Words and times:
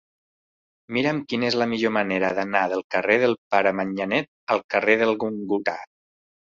Mira'm 0.97 1.19
quina 1.33 1.45
és 1.49 1.57
la 1.63 1.67
millor 1.75 1.93
manera 1.99 2.33
d'anar 2.41 2.65
del 2.73 2.83
carrer 2.97 3.21
del 3.27 3.39
Pare 3.53 3.77
Manyanet 3.83 4.33
al 4.59 4.67
carrer 4.77 5.01
del 5.07 5.19
Gòlgota. 5.27 5.81